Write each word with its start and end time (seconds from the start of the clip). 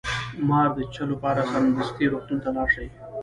د 0.35 0.39
مار 0.49 0.67
د 0.75 0.77
چیچلو 0.85 1.11
لپاره 1.13 1.47
سمدستي 1.51 2.05
روغتون 2.13 2.37
ته 2.43 2.49
لاړ 2.55 2.67
شئ 2.75 2.87